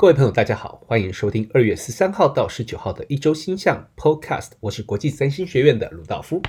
[0.00, 4.52] 各位朋友，大家好，欢迎收听二月十三号到十九号的一周星象 Podcast。
[4.60, 6.40] 我是国际三星学院的鲁道夫。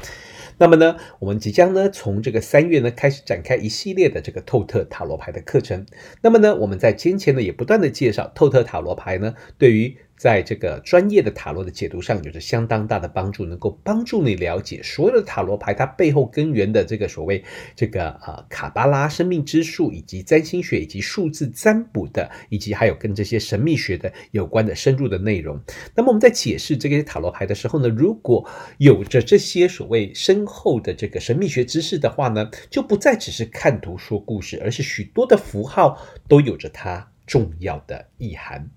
[0.57, 5.85] 那么呢，我们即将呢从这个三月呢开始展开一系列的这个透特塔罗牌的课程。
[6.21, 17.43] 那么呢，我们在先前呢也不断的介绍透特塔罗牌呢对于在这个专业的塔罗的解读上有着相当大的帮助，能够帮助你了解所有的塔罗牌它背后根源的这个所谓
[17.75, 25.59] 这个呃卡巴拉、生命之树以及占星学以及数字占卜的，以及还有跟这些神秘学的有关的深入的内容。
[25.95, 28.47] 那么我们在解释这些塔罗牌的时候呢，如果
[28.77, 38.69] 有着这些所谓深厚的这个神秘学知识的话呢，就不再只是看图说故事，而是许多的符号都有着它重要的意涵。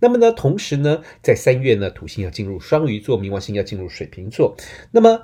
[0.00, 4.56] 那么呢，同时呢，在三月呢，土星要进入双鱼座，冥王星要进入水瓶座。
[4.90, 5.22] 那么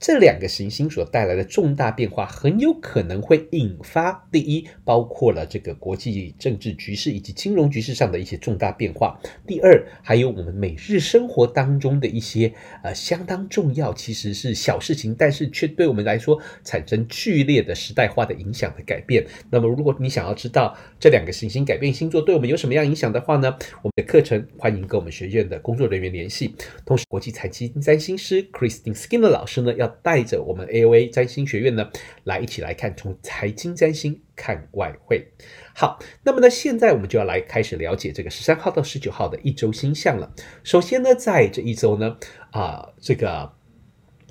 [0.00, 19.24] 这两个行星所带来的重大变化，很有可能会引发第一，包括了这个国际政治局势以及金融局势上的一些重大变化；第二，还有我们每日生活当中的一些呃相当重要，其实是小事情，但是却对我们来说产生剧烈的时代化的影响的改变。
[19.48, 26.54] 那么，如果你想要知道这两个行星改变星座对我们有什么样影响的话呢，我们的课程欢迎跟我们学院的工作人员联系。
[26.84, 29.83] 同时，国际财经占星师 Christine Skinner 老师呢要。
[29.86, 31.90] 带着我们 AOA 占星学院呢，
[32.24, 35.28] 来一起来看从财经占星看外汇。
[35.74, 40.32] 好，那么呢，现在我们就要来开始了解这个十三号到十九号的一周星象了。
[40.62, 42.16] 首先呢，在这一周呢，
[42.50, 43.52] 啊，这个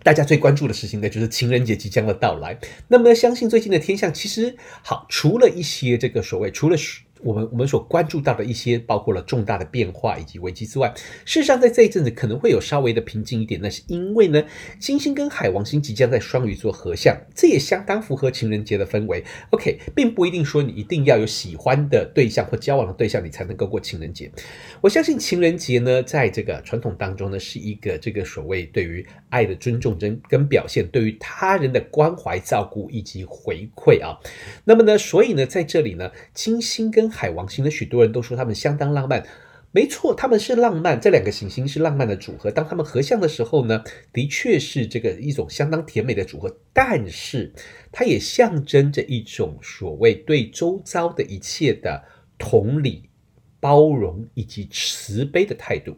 [0.04, 2.58] 大家最关注的事情呢，就是情人节即将的到来。
[2.88, 6.78] 那么，相信最近的天象其实好，除了一些这个所谓，除了。
[7.24, 10.94] 我们我们所关注到的一些，包括了重大的变化以及危机之外，
[11.26, 14.44] 事实上在这一阵子可能会有稍微的平静一点，那是因为呢，
[14.80, 19.24] 金星跟海王星即将在双鱼座合相，这也相当符合情人节的氛围。
[19.52, 24.32] OK，并不一定说你一定要有喜欢的对象或交往的对象，你才能够过情人节。
[24.82, 34.18] 我相信情人节呢，在这个传统当中呢，是一个这个所谓对于爱的尊重跟跟表现，对于他人的关怀照顾以及回馈啊。
[34.66, 39.24] 那么呢，所以呢，在这里呢，金星跟海王星的许多人都说他们相当浪漫，
[39.72, 41.00] 没错，他们是浪漫。
[41.00, 46.58] 这两个行星是浪漫的组合，当他们合相的时候呢，的确是这个一种相当甜美的组合。
[46.74, 47.54] 但是，
[47.92, 52.04] 它也象征着一种所谓对周遭的一切的
[52.38, 53.10] 同理、
[53.60, 55.98] 包容以及慈悲的态度。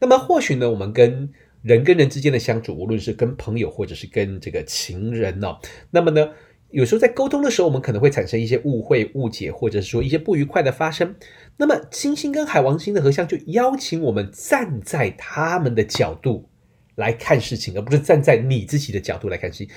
[0.00, 1.30] 那么，或许呢，我们跟
[1.62, 5.58] 人跟人之间的相处，无论是跟朋友或者是跟这个情人哦，
[5.90, 6.30] 那么呢，
[6.76, 11.16] 有时候在沟通的时候，我们可能会产生一些误会、误解，或者是说一些不愉快的发生。
[11.56, 16.50] 那么金星跟海王星的合相，就邀请我们站在他们的角度
[16.94, 19.74] 来看事情，而不是站在你自己的角度来看事情。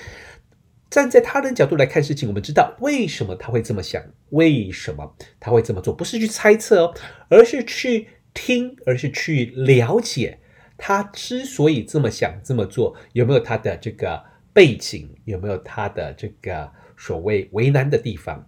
[0.90, 6.94] 站在他人角度来看事情，我们知道为什么他会这么想，为什么他会这么做，不是去猜测哦，
[7.30, 10.38] 而是去听，而是去了解
[10.76, 14.22] 他之所以这么想、这么做，有没有他的这个
[14.52, 16.70] 背景，有没有他的这个。
[17.00, 18.46] 所谓为难的地方，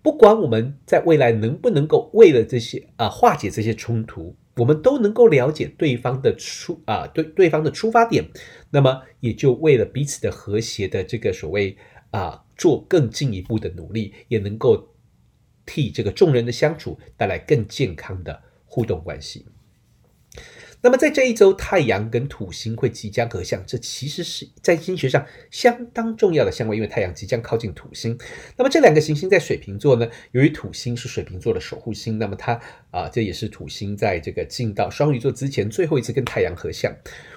[0.00, 8.24] 不管我们在未来能不能够为了这些啊化解这些冲突，我们都能够了解对方的出啊对对方的出发点，
[8.70, 11.76] 那么也就为了彼此的和谐的这个所谓
[12.12, 14.94] 啊做更进一步的努力，也能够
[15.66, 19.44] 替这个众人的相处带来更健康的互动关系。
[20.84, 28.18] 那么在这一周，太阳跟土星会即将合相，这其实是在星学上相当重要的相位，因为太阳即将靠近土星。
[28.58, 36.94] 那么这两个行星在水瓶座呢，由于土星是水瓶座的守护星，那么它啊，这也是土星在这个进到双鱼座之前最后一次跟太阳合相。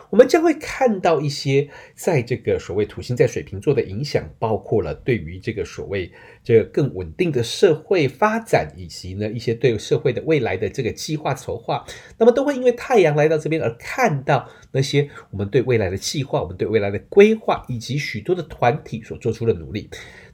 [0.09, 6.11] 我们将会看到一些在这个所谓土星在水瓶座的影响，包括了对于这个所谓
[6.43, 11.85] 这个更稳定的社会发展，以及呢一些对社会的未来的这个计划筹划，
[12.17, 19.89] 那么都会因为太阳来到这边而看到那些我们对未来的计划、我们对未来的规划，以及许多的团体所做出的努力。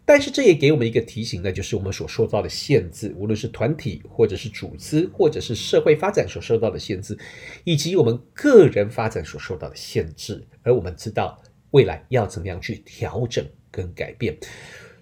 [0.05, 7.17] 但是这也给我们一个提醒，那就是我们所受到的限制，无论是团体，或者是组织，或者是社会发展所受到的限制，
[7.63, 10.45] 以及我们个人发展所受到的限制。
[10.61, 11.41] 而我们知道
[11.71, 14.37] 未来要怎么样去调整跟改变。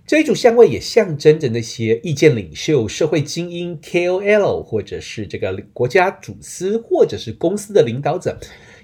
[0.05, 8.37] 这一组相位也象征着那些意见领袖、社会精英、KOL，或者是这个国家主司，或者是公司的领导者，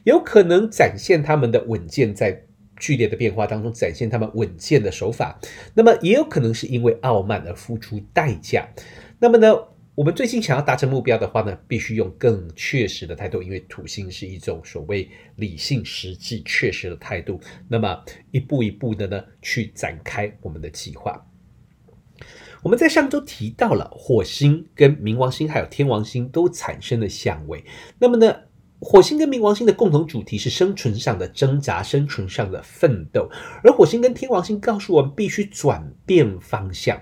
[0.04, 2.47] 有可能展现他们的稳健在。
[2.80, 5.40] 剧烈的变化当中展现他们稳健的手法，
[5.74, 8.68] 那么也有可能是因为傲慢而付出代价。
[9.20, 9.54] 那么呢，
[9.96, 17.40] 我们最近想要达成目标的话呢，必须用更确实的态度，因为土星是一种所谓理性、实际、确实的态度。
[17.68, 21.26] 那么一步一步的呢，去展开我们的计划。
[22.64, 27.64] 我们在上周提到了火星跟冥王星还有天王星都产生了相位，
[28.00, 28.36] 那么呢，
[28.80, 33.28] 火星跟冥王星的共同主题是生存上的挣扎，生存上的奋斗，
[33.64, 37.02] 而火星跟天王星告诉我们必须转变方向。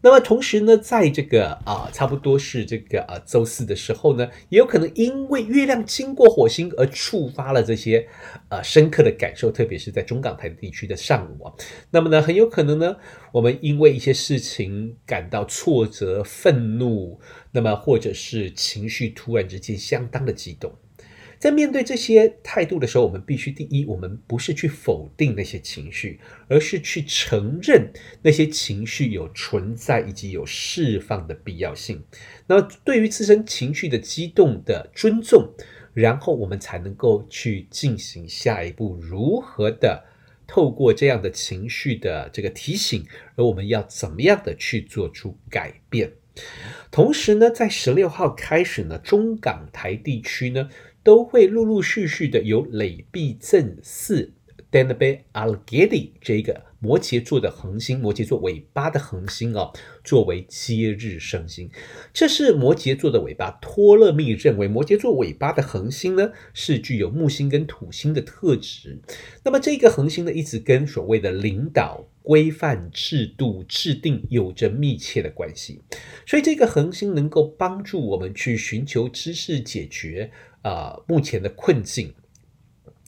[0.00, 8.06] 那么同时呢，在这个啊，差不多是这个啊周四的时候呢，也有可能因为月亮经过火星而触发了这些
[8.50, 11.52] 呃深刻的感受，特别是在中港台地区的上午啊。
[11.90, 12.96] 那么呢，很有可能呢，
[13.32, 17.18] 我们因为一些事情感到挫折、愤怒，
[17.52, 20.70] 那么或者是情绪突然之间相当的激动。
[21.44, 26.18] 在面对这些态度的时候，我们必须第一，我们不是去否定那些情绪，
[26.48, 27.92] 而是去承认
[28.22, 32.02] 那些情绪有存在以及有释放的必要性。
[32.46, 35.52] 那么，对于自身情绪的激动的尊重，
[35.92, 40.02] 然后我们才能够去进行下一步，如何的
[40.46, 43.04] 透过这样的情绪的这个提醒，
[43.36, 46.10] 而我们要怎么样的去做出改变。
[46.90, 50.70] 同时呢，在十六号开始呢，中港台地区呢。
[51.04, 54.32] 都会陆陆续续的有累币正四
[54.74, 59.72] Deneb Algedi 这个摩羯座的恒星，摩羯座尾巴的恒星哦，
[60.02, 61.70] 作为接日生星。
[62.12, 63.52] 这是摩羯座的尾巴。
[63.62, 68.98] 托勒密认为摩羯座尾巴的恒星呢，是具有木星跟土星的特质。
[69.44, 75.82] 那么这个恒星呢，一直跟所谓的领导、规范、制度、制定有着密切的关系。
[76.26, 80.32] 所以这个恒星能够帮助我们去寻求知识解决。
[80.62, 82.14] 啊、目前的困境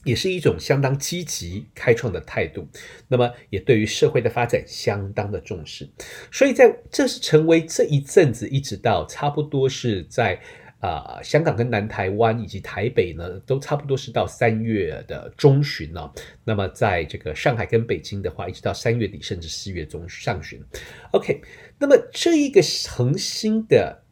[0.07, 2.67] 也是一种相当积极开创的态度，
[3.07, 5.87] 那么也对于社会的发展相当的重视，
[6.31, 10.39] 所以在这是成为这一阵子一直到差不多是在
[10.79, 16.13] 啊、香港跟南台湾以及台北呢，都差不多是到三月的中旬了、哦。
[16.45, 20.63] 那么在这个上海跟北京的话，一直到三月底甚至四月中上旬。
[21.11, 21.41] OK，
[21.79, 24.03] 那么这一个恒星的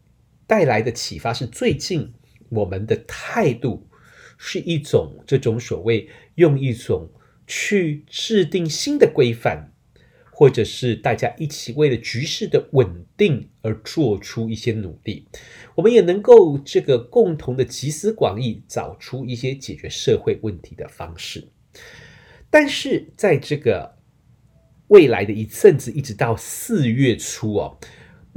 [0.46, 2.14] 带来的启发是最近。
[2.50, 3.88] 我们的态度
[4.38, 7.10] 是一种这种所谓用一种
[7.48, 9.72] 去制定新的规范，
[10.32, 15.28] 或者是大家一起为了局势的稳定而做出一些努力，
[15.76, 21.48] 我们也能够这个共同的集思广益，找出一些解决社会问题的方式。
[22.50, 23.98] 但是在这个
[24.88, 27.78] 未来的一阵子，一直到四月初哦。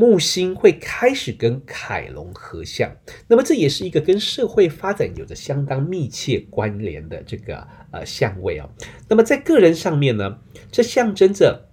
[0.01, 2.89] 木星会开始跟凯龙合相，
[3.27, 8.71] 那么这也是一个跟社会发展有着相当密切关联的这个呃相位啊。
[9.09, 10.39] 那么在个人上面呢，
[10.71, 11.69] 这象征着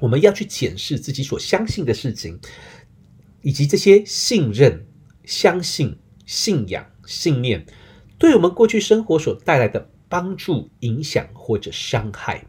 [0.00, 2.40] 我们要去检视自己所相信的事情，
[3.42, 4.84] 以及这些信任、
[5.24, 5.96] 相信、
[6.26, 7.64] 信仰、信念，
[8.18, 12.44] 对我们过去生活所带来的帮助、影响或者伤害。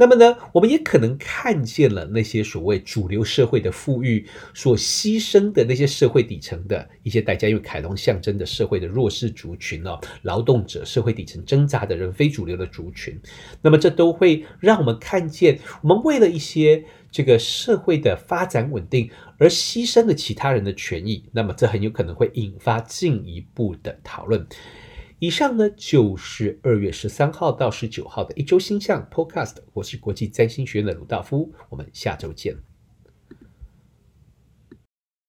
[0.00, 13.20] 那么呢，我们也可能看见了那些所谓主流社会的富裕所牺牲的那些社会底层的一些代价，因为凯龙象征的社会的弱势族群哦，劳动者、社会底层挣扎的人、非主流的族群。
[13.60, 21.22] 那么这都会让我们看见，我们为了一些这个社会的发展稳定而牺牲了其他人的权益。
[21.30, 24.46] 那么这很有可能会引发进一步的讨论。
[25.20, 29.56] 以上呢，就是二月十三号到十九号的一周星象 Podcast。
[29.74, 32.69] 我是国际占星学院的鲁道夫，我们下周见。